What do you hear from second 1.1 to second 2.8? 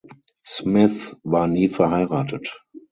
war nie verheiratet.